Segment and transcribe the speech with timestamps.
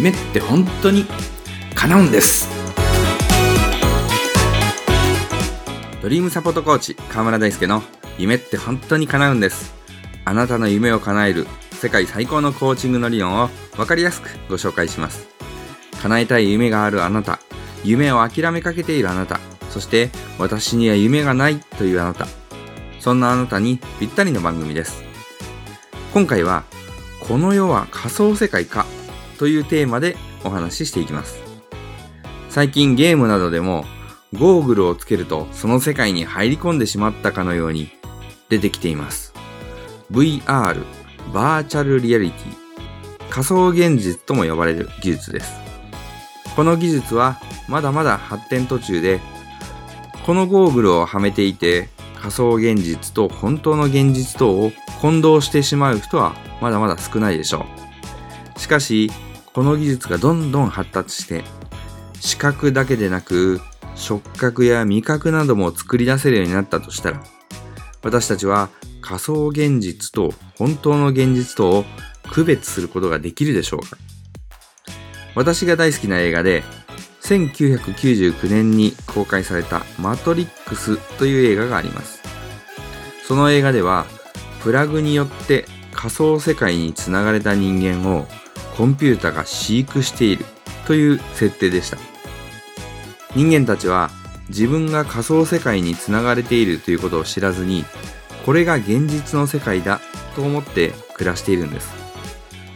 [0.00, 1.04] 夢って本当に
[1.74, 2.48] 叶うんです。
[6.00, 7.82] ドリームサポートコーチ河村大輔の
[8.16, 9.74] 夢って本当に叶うんです。
[10.24, 15.28] あなたの夢を叶える世界最高のコーチングの理論を分かりやすくご紹介します。
[16.00, 17.38] 叶えたい夢があるあなた
[17.84, 20.08] 夢を諦めかけているあなたそして
[20.38, 22.26] 私には夢がないというあなた
[23.00, 25.04] そんなあなたにぴったりの番組です。
[26.14, 26.64] 今回は
[27.28, 28.86] この世は仮想世界か
[29.40, 31.40] というテーマでお話ししていきます。
[32.50, 33.86] 最近ゲームなどでも
[34.38, 37.88] ゴーグルをつけるとその世界に入り込んでしまったかのように
[38.50, 39.32] 出てきています。
[40.12, 40.84] VR
[41.32, 43.30] バーチャルリアリティ。
[43.30, 45.52] 仮想現実とも呼ばれる技術です。
[46.54, 49.20] この技術はまだまだ発展途中で
[50.26, 51.88] このゴーグルをはめていて
[52.20, 57.64] 仮想現実と本当の現実とを混同してしまう人はまだまだ少ないでしょ
[58.56, 58.60] う。
[58.60, 59.10] しかし、
[59.52, 61.44] この技術がどんどん発達して、
[62.20, 63.60] 視覚だけでなく、
[63.96, 67.22] 触覚や味覚なども作り出せるようになったとしたら、
[68.02, 71.84] 私たちは仮想現実と本当の現実とを
[72.30, 73.96] 区別することができるでしょうか？
[75.34, 76.62] 私が大好きな映画で、
[77.22, 82.20] 1999年に公開されたマトリックスという映画があります。
[83.26, 84.06] その映画では、
[84.62, 88.26] プラグによって仮想世界につながれた人間を
[88.76, 90.44] コンピュータが飼育している
[90.86, 91.98] という設定でした。
[93.36, 94.10] 人間たちは
[94.48, 97.84] 自分が仮想世界につながれているということを知らずに、
[98.44, 100.00] これが現実の世界だ
[100.34, 101.92] と思って暮らしているんです。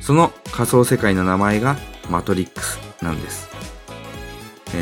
[0.00, 1.76] その仮想世界の名前が
[2.08, 3.48] マトリックスなんです。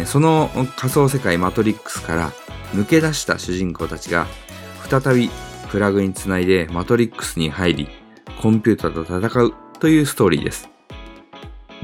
[0.07, 2.33] その仮想世界マトリックスから
[2.75, 4.27] 抜け出した主人公たちが
[4.91, 5.31] 再び
[5.71, 7.89] プラグにつないでマトリックスに入り
[8.43, 10.74] コンピュータと戦うというストーリーです。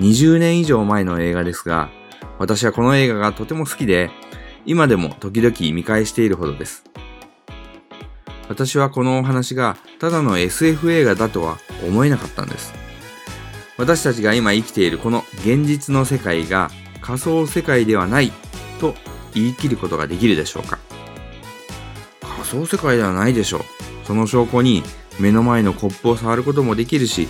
[0.01, 1.91] 20年以上前の映画ですが、
[2.39, 4.11] 私はこの映画がとても好きで、
[4.65, 6.85] 今でも時々見返しているほどです。
[8.49, 12.73] 私はこのお話がただの SF 映画だとは思えなかったんです。
[13.77, 18.33] 私たちが今生きているこの現実の世界が仮想世界ではない
[18.81, 18.95] と
[19.35, 20.79] 言い切ることができるでしょうか
[22.21, 23.61] 仮想世界ではないでしょう。
[24.07, 24.83] その証拠に
[25.21, 27.29] 目の前のコップを触ることもできるし、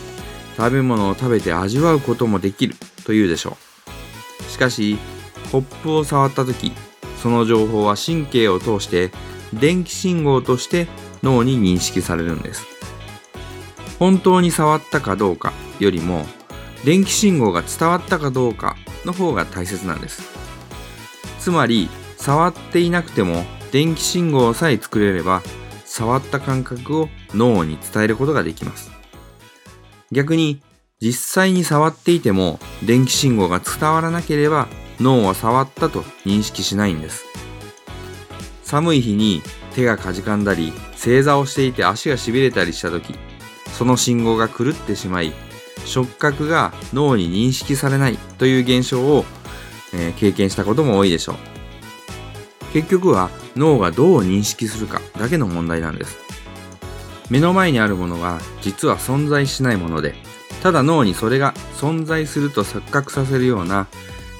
[0.56, 2.74] 食べ物を食べて味わうこともできる
[3.04, 3.56] というでしょ
[4.48, 4.50] う。
[4.50, 4.98] しかし、
[5.50, 6.72] コップを触った時、
[7.22, 9.10] その情報は神経を通して
[9.52, 10.86] 電気信号として
[11.22, 12.66] 脳に認識されるんです。
[13.98, 16.24] 本当に触ったかどうかよりも
[16.84, 20.22] 電気信号が伝わったかどうかの方が大切なんです。
[21.38, 25.42] つまり、触っていなくても電気信号さえ作れれば、
[25.84, 28.99] 触った感覚を脳に伝えることができます。
[30.12, 30.60] 逆に、
[31.00, 34.68] 実際に触っていても電気信号が伝わらなければ
[35.00, 37.24] 脳は触ったと認識しないんです。
[38.62, 39.42] 寒い日に
[39.74, 43.14] 手がかじかんだり正座をしていて足がしびれたりした時
[43.72, 45.32] その信号が狂ってしまい
[45.86, 49.24] 触覚が脳に認識されないという現象を、
[49.94, 51.36] えー、経験したことも多いでしょう。
[52.72, 56.18] 結局は脳がどう認識するかだけの問題なんです。
[57.30, 60.14] 目の前にあるものは実は存在しないもので、
[60.62, 63.86] ただ脳にそれが存在すると錯覚させるような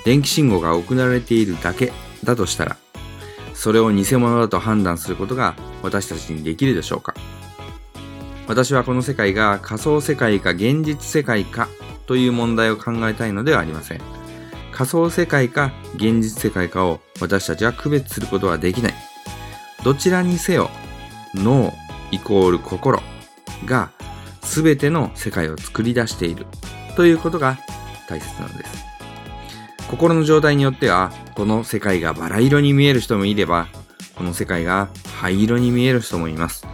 [0.05, 1.93] 電気信号が送られているだけ
[2.25, 2.77] だとしたら、
[3.55, 7.15] それを偽物だと判断することが私たちにできるでしょうか
[8.49, 11.69] 私はこの世界が仮想世界か現実世界か
[12.07, 14.01] という問題を考えたいのではありません。
[14.73, 18.95] 仮想世界か現実世界かを私たちは区別することはできない。
[19.85, 20.71] どちらにせよ
[21.35, 21.73] 脳
[22.11, 23.01] イコール心
[23.65, 23.91] が
[24.43, 26.47] 全ての世界を作り出している
[26.97, 27.59] ということが
[28.09, 28.85] 大切なんです。
[29.89, 33.67] 心の状態によってはこの世界がバラ色に見える人もいれば
[34.15, 36.67] この世界が灰色に見える人もいます。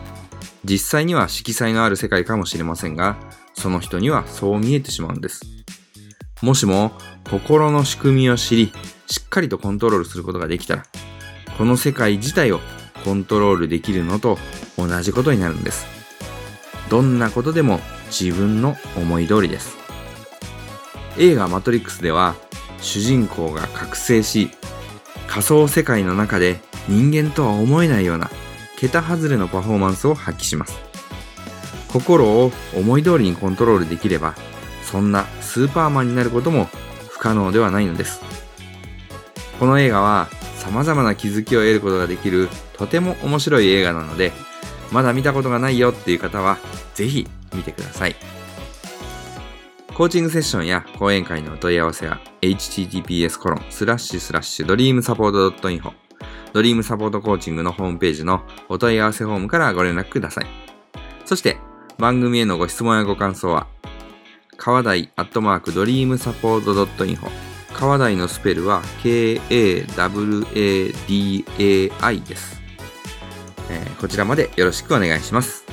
[0.64, 3.16] 実際には色彩のある世界かもしれませんが、
[3.54, 5.42] その人にはそう見えてしまうんです。
[6.42, 6.92] もしも
[7.30, 8.72] 心の仕組みを知り、
[9.06, 10.82] しっかりとコントロールすることができたら、
[11.56, 12.60] この世界自体を
[13.04, 14.38] コントロールできるのと
[14.76, 15.86] 同じことになるんです。
[16.88, 19.76] どんなことでも自分の思い通りです。
[21.18, 22.34] 映画マトリックスでは
[22.80, 24.50] 主人公が覚醒し
[25.26, 28.30] 仮想世界の中で人間とは思えないような
[28.76, 30.78] 桁外れのパフォーマンスを発揮します。
[31.88, 34.34] 心を思い通りにコントロールできれば、
[34.82, 36.68] そんなスーパーマンになることも
[37.08, 38.20] 不可能ではないのです。
[39.58, 44.32] この映画は様々な気づきを得ることができるとても面白い映画なので、
[44.92, 46.58] まだ見たことがないよっていう方は
[46.94, 48.16] ぜひ見てください。
[49.94, 55.92] コーチングセッションや講演会のお問い合わせは https コロンスラッシュスラッシュドリームサポート .info
[56.52, 60.46] ドリームサポートコーチングのホームページのお問い合わせフォームからご連絡ください。
[61.24, 61.56] そして
[61.98, 63.66] 番組へのご質問やご感想は
[64.58, 66.74] 川台アットマークドリームサポート
[67.04, 67.30] .info
[67.72, 69.90] 川台のスペルは K-A-W-A-D-A-I
[72.20, 72.62] です、
[74.00, 75.64] こちらまでよろしくお願いします。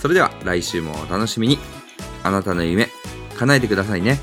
[0.00, 1.58] それでは来週もお楽しみに。
[2.22, 2.88] あなたの夢
[3.38, 4.18] 叶えてくださいね。